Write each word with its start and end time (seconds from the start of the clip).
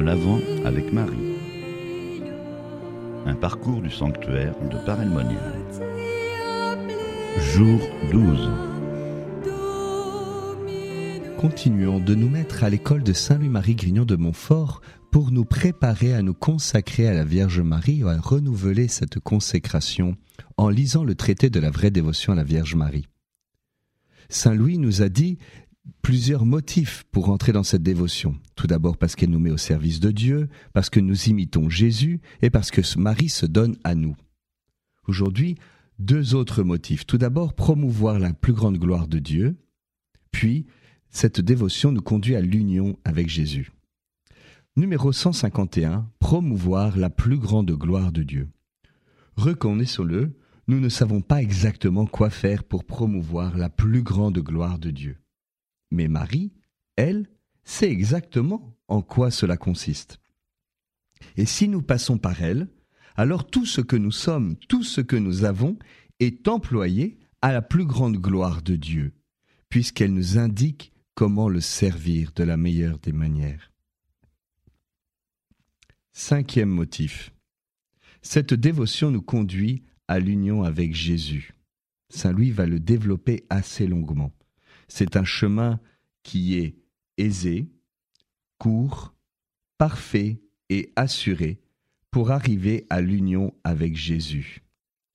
L'Avent 0.00 0.40
avec 0.64 0.92
Marie. 0.92 1.36
Un 3.26 3.34
parcours 3.34 3.80
du 3.80 3.90
sanctuaire 3.90 4.54
de 4.70 4.76
Paray-le-Monial. 4.84 5.54
Jour 7.38 7.80
12. 8.10 8.50
Continuons 11.38 12.00
de 12.00 12.14
nous 12.14 12.28
mettre 12.28 12.64
à 12.64 12.70
l'école 12.70 13.02
de 13.02 13.12
Saint-Louis-Marie 13.12 13.74
Grignon 13.74 14.04
de 14.04 14.16
Montfort 14.16 14.80
pour 15.10 15.30
nous 15.30 15.44
préparer 15.44 16.14
à 16.14 16.22
nous 16.22 16.34
consacrer 16.34 17.06
à 17.06 17.14
la 17.14 17.24
Vierge 17.24 17.60
Marie 17.60 18.00
et 18.00 18.08
à 18.08 18.18
renouveler 18.18 18.88
cette 18.88 19.20
consécration 19.20 20.16
en 20.56 20.68
lisant 20.68 21.04
le 21.04 21.14
traité 21.14 21.50
de 21.50 21.60
la 21.60 21.70
vraie 21.70 21.90
dévotion 21.90 22.32
à 22.32 22.36
la 22.36 22.44
Vierge 22.44 22.74
Marie. 22.74 23.08
Saint 24.28 24.54
Louis 24.54 24.78
nous 24.78 25.02
a 25.02 25.08
dit 25.08 25.38
plusieurs 26.02 26.44
motifs 26.44 27.04
pour 27.12 27.30
entrer 27.30 27.52
dans 27.52 27.62
cette 27.62 27.82
dévotion. 27.82 28.36
Tout 28.56 28.66
d'abord 28.66 28.96
parce 28.96 29.16
qu'elle 29.16 29.30
nous 29.30 29.38
met 29.38 29.50
au 29.50 29.56
service 29.56 30.00
de 30.00 30.10
Dieu, 30.10 30.48
parce 30.72 30.90
que 30.90 31.00
nous 31.00 31.28
imitons 31.28 31.68
Jésus 31.68 32.20
et 32.40 32.50
parce 32.50 32.70
que 32.70 32.82
Marie 32.98 33.28
se 33.28 33.46
donne 33.46 33.76
à 33.84 33.94
nous. 33.94 34.16
Aujourd'hui, 35.06 35.56
deux 35.98 36.34
autres 36.34 36.62
motifs. 36.62 37.06
Tout 37.06 37.18
d'abord, 37.18 37.54
promouvoir 37.54 38.18
la 38.18 38.32
plus 38.32 38.52
grande 38.52 38.78
gloire 38.78 39.08
de 39.08 39.18
Dieu, 39.18 39.56
puis 40.30 40.66
cette 41.10 41.40
dévotion 41.40 41.92
nous 41.92 42.02
conduit 42.02 42.36
à 42.36 42.40
l'union 42.40 42.98
avec 43.04 43.28
Jésus. 43.28 43.72
Numéro 44.76 45.12
151, 45.12 46.08
promouvoir 46.18 46.96
la 46.96 47.10
plus 47.10 47.38
grande 47.38 47.70
gloire 47.72 48.10
de 48.10 48.22
Dieu. 48.22 48.48
Reconnaissons-le, 49.36 50.34
nous 50.66 50.80
ne 50.80 50.88
savons 50.88 51.20
pas 51.20 51.42
exactement 51.42 52.06
quoi 52.06 52.30
faire 52.30 52.64
pour 52.64 52.84
promouvoir 52.84 53.58
la 53.58 53.68
plus 53.68 54.02
grande 54.02 54.38
gloire 54.38 54.78
de 54.78 54.90
Dieu. 54.90 55.21
Mais 55.92 56.08
Marie, 56.08 56.52
elle, 56.96 57.28
sait 57.64 57.90
exactement 57.90 58.78
en 58.88 59.02
quoi 59.02 59.30
cela 59.30 59.58
consiste. 59.58 60.18
Et 61.36 61.44
si 61.44 61.68
nous 61.68 61.82
passons 61.82 62.16
par 62.16 62.42
elle, 62.42 62.68
alors 63.14 63.46
tout 63.46 63.66
ce 63.66 63.82
que 63.82 63.96
nous 63.96 64.10
sommes, 64.10 64.56
tout 64.56 64.82
ce 64.82 65.02
que 65.02 65.16
nous 65.16 65.44
avons, 65.44 65.78
est 66.18 66.48
employé 66.48 67.18
à 67.42 67.52
la 67.52 67.60
plus 67.60 67.84
grande 67.84 68.16
gloire 68.16 68.62
de 68.62 68.74
Dieu, 68.74 69.12
puisqu'elle 69.68 70.14
nous 70.14 70.38
indique 70.38 70.92
comment 71.14 71.50
le 71.50 71.60
servir 71.60 72.32
de 72.34 72.42
la 72.42 72.56
meilleure 72.56 72.98
des 72.98 73.12
manières. 73.12 73.70
Cinquième 76.14 76.70
motif. 76.70 77.34
Cette 78.22 78.54
dévotion 78.54 79.10
nous 79.10 79.22
conduit 79.22 79.84
à 80.08 80.18
l'union 80.20 80.62
avec 80.62 80.94
Jésus. 80.94 81.54
Saint 82.08 82.32
Louis 82.32 82.50
va 82.50 82.64
le 82.64 82.80
développer 82.80 83.44
assez 83.50 83.86
longuement. 83.86 84.32
C'est 84.94 85.16
un 85.16 85.24
chemin 85.24 85.80
qui 86.22 86.58
est 86.58 86.76
aisé, 87.16 87.66
court, 88.58 89.14
parfait 89.78 90.42
et 90.68 90.92
assuré 90.96 91.62
pour 92.10 92.30
arriver 92.30 92.86
à 92.90 93.00
l'union 93.00 93.54
avec 93.64 93.96
Jésus. 93.96 94.62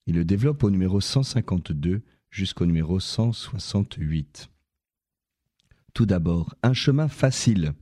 Il 0.06 0.16
le 0.16 0.24
développe 0.24 0.64
au 0.64 0.70
numéro 0.70 1.00
152 1.00 2.02
jusqu'au 2.28 2.66
numéro 2.66 2.98
168. 2.98 4.50
Tout 5.94 6.06
d'abord, 6.06 6.56
un 6.64 6.72
chemin 6.72 7.06
facile, 7.06 7.72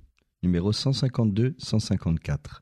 numéro 0.43 0.73
152-154. 0.73 2.61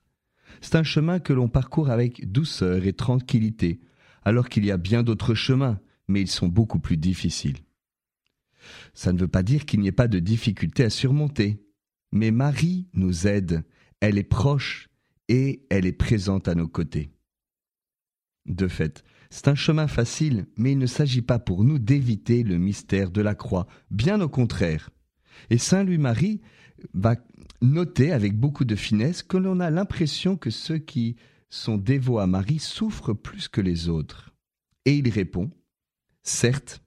C'est 0.60 0.76
un 0.76 0.84
chemin 0.84 1.18
que 1.18 1.32
l'on 1.32 1.48
parcourt 1.48 1.90
avec 1.90 2.30
douceur 2.30 2.86
et 2.86 2.92
tranquillité, 2.92 3.80
alors 4.24 4.48
qu'il 4.48 4.64
y 4.64 4.70
a 4.70 4.76
bien 4.76 5.02
d'autres 5.02 5.34
chemins, 5.34 5.80
mais 6.06 6.20
ils 6.20 6.30
sont 6.30 6.46
beaucoup 6.46 6.78
plus 6.78 6.96
difficiles. 6.96 7.63
Ça 8.94 9.12
ne 9.12 9.18
veut 9.18 9.28
pas 9.28 9.42
dire 9.42 9.64
qu'il 9.64 9.80
n'y 9.80 9.88
ait 9.88 9.92
pas 9.92 10.08
de 10.08 10.18
difficultés 10.18 10.84
à 10.84 10.90
surmonter. 10.90 11.64
Mais 12.12 12.30
Marie 12.30 12.88
nous 12.94 13.26
aide, 13.26 13.64
elle 14.00 14.18
est 14.18 14.22
proche 14.22 14.88
et 15.28 15.66
elle 15.70 15.86
est 15.86 15.92
présente 15.92 16.48
à 16.48 16.54
nos 16.54 16.68
côtés. 16.68 17.10
De 18.46 18.68
fait, 18.68 19.04
c'est 19.30 19.48
un 19.48 19.54
chemin 19.54 19.88
facile, 19.88 20.46
mais 20.56 20.72
il 20.72 20.78
ne 20.78 20.86
s'agit 20.86 21.22
pas 21.22 21.38
pour 21.38 21.64
nous 21.64 21.78
d'éviter 21.78 22.42
le 22.42 22.58
mystère 22.58 23.10
de 23.10 23.22
la 23.22 23.34
croix, 23.34 23.66
bien 23.90 24.20
au 24.20 24.28
contraire. 24.28 24.90
Et 25.50 25.58
Saint 25.58 25.82
Louis-Marie 25.82 26.40
va 26.92 27.16
noter 27.62 28.12
avec 28.12 28.38
beaucoup 28.38 28.64
de 28.64 28.76
finesse 28.76 29.22
que 29.22 29.36
l'on 29.36 29.60
a 29.60 29.70
l'impression 29.70 30.36
que 30.36 30.50
ceux 30.50 30.78
qui 30.78 31.16
sont 31.48 31.78
dévots 31.78 32.18
à 32.18 32.26
Marie 32.26 32.58
souffrent 32.58 33.14
plus 33.14 33.48
que 33.48 33.60
les 33.60 33.88
autres. 33.88 34.34
Et 34.84 34.96
il 34.96 35.08
répond 35.08 35.50
Certes, 36.22 36.83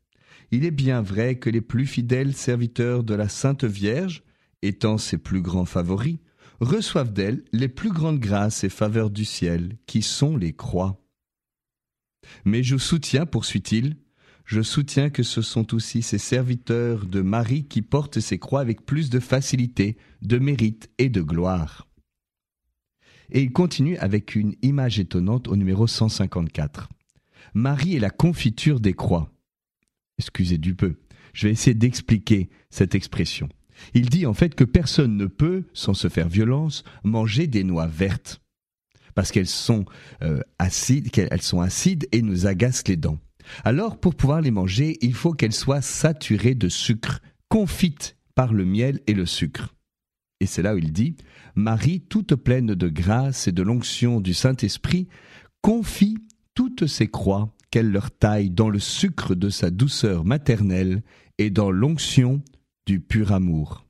il 0.52 0.66
est 0.66 0.72
bien 0.72 1.02
vrai 1.02 1.38
que 1.38 1.50
les 1.50 1.62
plus 1.62 1.86
fidèles 1.86 2.34
serviteurs 2.34 3.04
de 3.04 3.14
la 3.14 3.30
Sainte 3.30 3.64
Vierge, 3.64 4.24
étant 4.62 4.98
ses 4.98 5.18
plus 5.18 5.42
grands 5.42 5.66
favoris, 5.66 6.20
reçoivent 6.60 7.14
d'elle 7.14 7.44
les 7.52 7.68
plus 7.68 7.92
grandes 7.92 8.20
grâces 8.20 8.64
et 8.64 8.70
faveurs 8.70 9.10
du 9.10 9.26
ciel, 9.26 9.78
qui 9.86 10.02
sont 10.02 10.38
les 10.38 10.54
croix. 10.54 11.04
Mais 12.46 12.64
je 12.64 12.78
soutiens, 12.78 13.26
poursuit-il, 13.26 13.98
je 14.46 14.62
soutiens 14.62 15.10
que 15.10 15.24
ce 15.24 15.42
sont 15.42 15.74
aussi 15.74 16.02
ces 16.02 16.18
serviteurs 16.18 17.06
de 17.06 17.22
Marie 17.22 17.66
qui 17.66 17.82
portent 17.82 18.22
ces 18.22 18.40
croix 18.40 18.62
avec 18.62 18.86
plus 18.86 19.10
de 19.10 19.20
facilité, 19.20 19.98
de 20.22 20.40
mérite 20.40 20.90
et 20.98 21.10
de 21.10 21.22
gloire. 21.22 21.88
Et 23.30 23.42
il 23.42 23.52
continue 23.52 23.98
avec 23.98 24.36
une 24.36 24.56
image 24.62 25.00
étonnante 25.00 25.50
au 25.50 25.58
numéro 25.58 25.86
154. 25.86 26.88
Marie 27.54 27.98
est 27.98 28.00
la 28.00 28.10
confiture 28.10 28.80
des 28.80 28.94
croix 28.94 29.37
excusez 30.18 30.58
du 30.58 30.76
peu. 30.76 30.96
Je 31.34 31.48
vais 31.48 31.54
essayer 31.54 31.74
d'expliquer 31.74 32.50
cette 32.70 32.96
expression. 32.96 33.50
Il 33.94 34.10
dit 34.10 34.26
en 34.26 34.34
fait 34.34 34.56
que 34.56 34.64
personne 34.64 35.18
ne 35.18 35.28
peut, 35.28 35.66
sans 35.74 35.94
se 35.94 36.10
faire 36.10 36.30
violence, 36.30 36.84
manger 37.04 37.48
des 37.48 37.64
noix 37.64 37.88
vertes 37.88 38.42
parce 39.18 39.32
qu'elles 39.32 39.48
sont 39.48 39.86
euh, 40.22 40.42
acides, 40.60 41.10
qu'elles 41.10 41.42
sont 41.42 41.60
acides 41.60 42.08
et 42.12 42.22
nous 42.22 42.46
agacent 42.46 42.88
les 42.88 42.98
dents. 42.98 43.18
Alors, 43.64 44.00
pour 44.00 44.14
pouvoir 44.14 44.42
les 44.42 44.52
manger, 44.52 44.96
il 45.02 45.16
faut 45.16 45.34
qu'elles 45.34 45.54
soient 45.54 45.82
saturées 45.82 46.54
de 46.54 46.70
sucre, 46.70 47.20
confites 47.50 48.16
par 48.36 48.54
le 48.54 48.64
miel 48.64 49.00
et 49.08 49.16
le 49.16 49.26
sucre. 49.26 49.74
Et 50.40 50.46
c'est 50.46 50.62
là 50.62 50.76
où 50.76 50.78
il 50.78 50.94
dit 50.94 51.16
Marie, 51.56 52.02
toute 52.02 52.36
pleine 52.36 52.76
de 52.76 52.90
grâce 52.90 53.48
et 53.48 53.52
de 53.52 53.64
l'onction 53.64 54.22
du 54.22 54.36
Saint-Esprit, 54.36 55.08
confie 55.64 56.20
toutes 56.54 56.86
ses 56.86 57.08
croix 57.08 57.52
leur 57.84 58.12
taille 58.12 58.50
dans 58.50 58.70
le 58.70 58.80
sucre 58.80 59.36
de 59.36 59.50
sa 59.50 59.70
douceur 59.70 60.26
maternelle 60.26 61.04
et 61.38 61.50
dans 61.50 61.72
l'onction 61.72 62.42
du 62.86 63.00
pur 63.00 63.32
amour, 63.32 63.86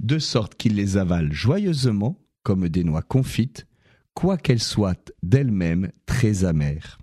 de 0.00 0.18
sorte 0.18 0.54
qu'ils 0.54 0.74
les 0.74 0.96
avalent 0.96 1.32
joyeusement 1.32 2.18
comme 2.42 2.68
des 2.68 2.84
noix 2.84 3.02
confites, 3.02 3.66
quoiqu'elles 4.14 4.62
soient 4.62 4.94
d'elles-mêmes 5.22 5.92
très 6.06 6.44
amères. 6.44 6.98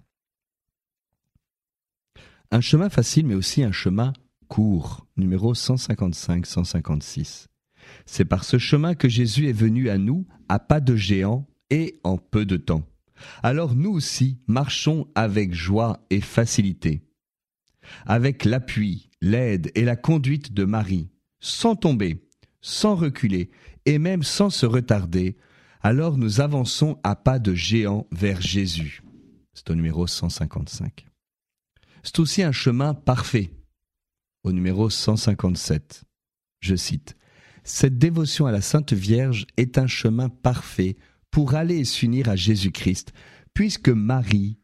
Un 2.51 2.61
chemin 2.61 2.89
facile 2.89 3.25
mais 3.25 3.35
aussi 3.35 3.63
un 3.63 3.71
chemin 3.71 4.13
court, 4.47 5.07
numéro 5.17 5.53
155-156. 5.53 7.47
C'est 8.05 8.25
par 8.25 8.43
ce 8.43 8.57
chemin 8.57 8.95
que 8.95 9.09
Jésus 9.09 9.47
est 9.49 9.53
venu 9.53 9.89
à 9.89 9.97
nous 9.97 10.27
à 10.49 10.59
pas 10.59 10.79
de 10.79 10.95
géant 10.95 11.47
et 11.69 11.99
en 12.03 12.17
peu 12.17 12.45
de 12.45 12.57
temps 12.57 12.83
alors 13.43 13.75
nous 13.75 13.91
aussi 13.91 14.39
marchons 14.47 15.07
avec 15.15 15.53
joie 15.53 16.05
et 16.09 16.21
facilité, 16.21 17.01
avec 18.05 18.45
l'appui, 18.45 19.09
l'aide 19.21 19.71
et 19.75 19.83
la 19.83 19.95
conduite 19.95 20.53
de 20.53 20.65
Marie, 20.65 21.09
sans 21.39 21.75
tomber, 21.75 22.27
sans 22.61 22.95
reculer 22.95 23.49
et 23.85 23.99
même 23.99 24.23
sans 24.23 24.49
se 24.49 24.65
retarder, 24.65 25.37
alors 25.81 26.17
nous 26.17 26.41
avançons 26.41 26.99
à 27.03 27.15
pas 27.15 27.39
de 27.39 27.53
géant 27.53 28.07
vers 28.11 28.41
Jésus. 28.41 29.03
C'est 29.53 29.69
au 29.69 29.75
numéro 29.75 30.07
155. 30.07 31.05
C'est 32.03 32.19
aussi 32.19 32.43
un 32.43 32.51
chemin 32.51 32.93
parfait, 32.93 33.51
au 34.43 34.51
numéro 34.51 34.89
157. 34.89 36.03
Je 36.59 36.75
cite, 36.75 37.15
Cette 37.63 37.97
dévotion 37.97 38.47
à 38.47 38.51
la 38.51 38.61
Sainte 38.61 38.93
Vierge 38.93 39.45
est 39.57 39.77
un 39.77 39.87
chemin 39.87 40.29
parfait 40.29 40.97
pour 41.35 41.55
aller 41.55 41.83
s'unir 41.83 42.29
à 42.29 42.37
Jésus-Christ, 42.37 43.11
puisque 43.53 43.89
Marie 43.89 44.57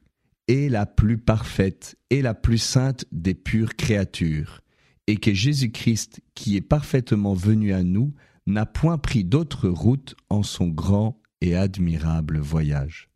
est 0.47 0.69
la 0.69 0.85
plus 0.85 1.17
parfaite 1.17 1.97
et 2.09 2.21
la 2.21 2.33
plus 2.33 2.59
sainte 2.59 3.03
des 3.11 3.33
pures 3.33 3.75
créatures, 3.75 4.61
et 5.05 5.17
que 5.17 5.33
Jésus-Christ, 5.33 6.21
qui 6.33 6.55
est 6.55 6.61
parfaitement 6.61 7.33
venu 7.33 7.73
à 7.73 7.83
nous, 7.83 8.13
n'a 8.47 8.65
point 8.65 8.97
pris 8.97 9.25
d'autre 9.25 9.67
route 9.67 10.15
en 10.29 10.43
son 10.43 10.69
grand 10.69 11.21
et 11.41 11.57
admirable 11.57 12.39
voyage. 12.39 13.09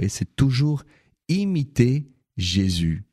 Et 0.00 0.08
c'est 0.08 0.36
toujours 0.36 0.84
imiter 1.26 2.08
Jésus 2.36 3.04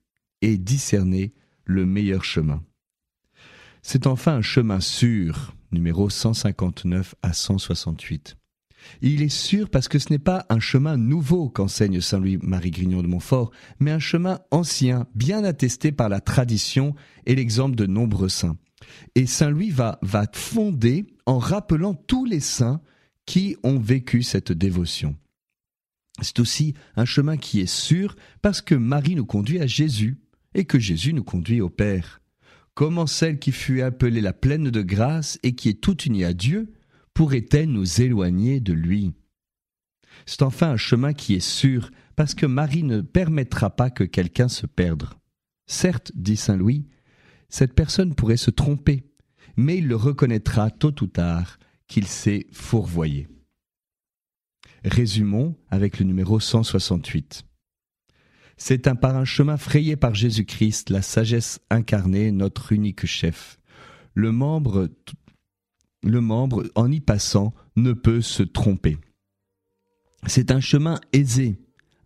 et 0.44 0.60
discerner 0.60 1.34
le 1.66 1.88
meilleur 1.88 2.24
chemin. 2.24 2.64
C'est 3.82 4.06
enfin 4.06 4.36
un 4.36 4.44
chemin 4.44 4.82
sûr, 4.82 5.56
numéro 5.72 6.12
159 6.12 7.16
à 7.24 7.34
168. 7.34 8.36
Il 9.02 9.22
est 9.22 9.30
sûr 9.30 9.70
parce 9.70 9.88
que 9.88 10.00
ce 10.00 10.10
n'est 10.10 10.20
pas 10.20 10.46
un 10.50 10.60
chemin 10.60 10.98
nouveau 10.98 11.50
qu'enseigne 11.50 12.02
Saint 12.02 12.20
Louis-Marie 12.20 12.72
Grignon 12.72 13.02
de 13.02 13.08
Montfort, 13.08 13.52
mais 13.80 13.92
un 13.92 14.00
chemin 14.00 14.40
ancien, 14.52 15.08
bien 15.16 15.44
attesté 15.44 15.92
par 15.92 16.10
la 16.10 16.22
tradition 16.22 16.96
et 17.26 17.36
l'exemple 17.36 17.76
de 17.76 17.86
nombreux 17.86 18.30
saints. 18.30 18.58
Et 19.16 19.26
Saint 19.26 19.50
Louis 19.50 19.70
va, 19.70 20.00
va 20.02 20.26
fonder 20.34 21.06
en 21.26 21.38
rappelant 21.38 21.94
tous 21.94 22.26
les 22.26 22.40
saints 22.40 22.82
qui 23.26 23.56
ont 23.64 23.80
vécu 23.80 24.24
cette 24.24 24.52
dévotion. 24.52 25.16
C'est 26.22 26.40
aussi 26.40 26.74
un 26.96 27.06
chemin 27.06 27.38
qui 27.38 27.62
est 27.62 27.70
sûr 27.72 28.16
parce 28.42 28.62
que 28.62 28.76
Marie 28.76 29.16
nous 29.16 29.26
conduit 29.26 29.60
à 29.60 29.68
Jésus 29.68 30.20
et 30.54 30.66
que 30.66 30.80
Jésus 30.80 31.14
nous 31.14 31.24
conduit 31.24 31.62
au 31.62 31.70
Père. 31.70 32.22
Comment 32.74 33.08
celle 33.08 33.40
qui 33.40 33.52
fut 33.52 33.82
appelée 33.82 34.22
la 34.22 34.34
pleine 34.34 34.70
de 34.70 34.82
grâce 34.82 35.38
et 35.44 35.54
qui 35.54 35.70
est 35.70 35.82
toute 35.82 36.06
unie 36.06 36.24
à 36.24 36.34
Dieu 36.34 36.74
pourrait-elle 37.20 37.70
nous 37.70 38.00
éloigner 38.00 38.62
de 38.62 38.72
lui? 38.72 39.12
C'est 40.26 40.42
enfin 40.42 40.70
un 40.70 40.78
chemin 40.78 41.12
qui 41.12 41.34
est 41.34 41.46
sûr 41.46 41.92
parce 42.16 42.34
que 42.34 42.46
Marie 42.46 42.84
ne 42.84 43.02
permettra 43.02 43.76
pas 43.76 43.90
que 43.90 44.06
quelqu'un 44.06 44.48
se 44.48 44.66
perde. 44.66 45.10
Certes, 45.68 46.14
dit 46.16 46.38
Saint 46.38 46.56
Louis, 46.56 46.88
cette 47.50 47.74
personne 47.74 48.16
pourrait 48.16 48.38
se 48.38 48.52
tromper, 48.52 49.04
mais 49.58 49.80
il 49.80 49.88
le 49.90 49.98
reconnaîtra 49.98 50.72
tôt 50.72 50.96
ou 51.02 51.08
tard 51.08 51.60
qu'il 51.90 52.08
s'est 52.08 52.48
fourvoyé. 52.54 53.28
Résumons 54.86 55.58
avec 55.68 56.00
le 56.00 56.06
numéro 56.06 56.40
168. 56.40 57.44
C'est 58.56 58.88
un 58.88 58.96
par 58.96 59.18
un 59.18 59.26
chemin 59.26 59.58
frayé 59.58 59.98
par 59.98 60.16
Jésus-Christ, 60.16 60.90
la 60.90 61.02
sagesse 61.02 61.60
incarnée, 61.70 62.32
notre 62.32 62.72
unique 62.72 63.06
chef. 63.06 63.60
Le 64.14 64.32
membre, 64.32 64.88
le 66.04 66.22
membre, 66.22 66.64
en 66.76 66.92
y 66.92 67.00
passant, 67.00 67.54
ne 67.76 67.94
peut 67.94 68.22
se 68.22 68.44
tromper. 68.44 68.98
C'est 70.28 70.52
un 70.52 70.60
chemin 70.60 71.00
aisé, 71.14 71.58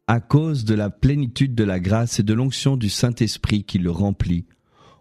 à 0.08 0.20
cause 0.20 0.66
de 0.66 0.76
la 0.76 0.90
plénitude 0.90 1.56
de 1.56 1.64
la 1.64 1.80
grâce 1.80 2.20
et 2.20 2.24
de 2.24 2.34
l'onction 2.34 2.78
du 2.78 2.90
Saint-Esprit 2.90 3.64
qui 3.64 3.80
le 3.80 3.92
remplit. 3.92 4.46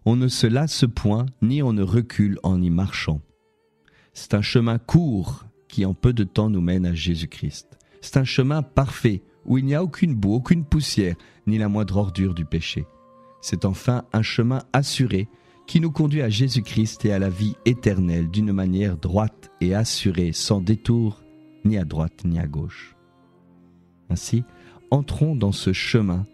On 0.05 0.17
ne 0.17 0.29
se 0.29 0.47
lasse 0.47 0.85
point, 0.95 1.27
ni 1.43 1.63
on 1.63 1.73
ne 1.73 1.83
recule 1.83 2.39
en 2.43 2.61
y 2.61 2.71
marchant. 2.71 3.21
C'est 4.15 4.35
un 4.35 4.43
chemin 4.43 4.79
court 4.79 5.47
qui 5.69 5.85
en 5.85 5.95
peu 5.95 6.13
de 6.13 6.25
temps 6.25 6.51
nous 6.51 6.61
mène 6.61 6.87
à 6.87 6.95
Jésus-Christ. 6.95 7.79
C'est 8.01 8.17
un 8.17 8.25
chemin 8.25 8.63
parfait 8.63 9.23
où 9.45 9.59
il 9.59 9.65
n'y 9.65 9.75
a 9.75 9.83
aucune 9.83 10.15
boue, 10.15 10.35
aucune 10.35 10.65
poussière, 10.65 11.17
ni 11.47 11.59
la 11.59 11.69
moindre 11.69 11.97
ordure 11.97 12.35
du 12.35 12.45
péché. 12.45 12.87
C'est 13.41 13.65
enfin 13.65 14.05
un 14.13 14.23
chemin 14.23 14.63
assuré 14.73 15.29
qui 15.67 15.81
nous 15.81 15.91
conduit 15.91 16.23
à 16.23 16.29
Jésus-Christ 16.29 17.05
et 17.05 17.13
à 17.13 17.19
la 17.19 17.31
vie 17.31 17.55
éternelle 17.65 18.29
d'une 18.29 18.53
manière 18.53 18.97
droite 18.97 19.51
et 19.61 19.75
assurée, 19.75 20.33
sans 20.33 20.61
détour 20.61 21.23
ni 21.65 21.79
à 21.79 21.85
droite 21.85 22.25
ni 22.25 22.39
à 22.39 22.47
gauche. 22.47 22.97
Ainsi, 24.11 24.45
entrons 24.91 25.35
dans 25.35 25.53
ce 25.53 25.73
chemin 25.73 26.27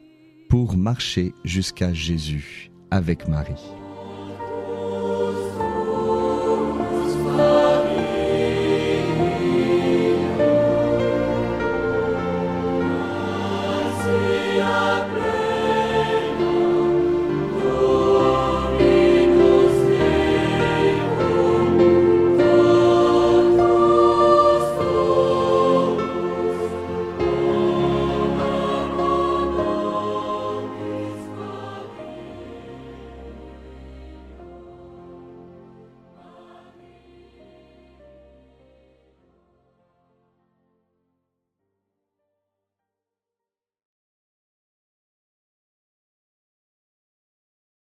pour 0.48 0.76
marcher 0.76 1.32
jusqu'à 1.44 1.92
Jésus 1.92 2.70
avec 2.90 3.28
Marie. 3.28 3.77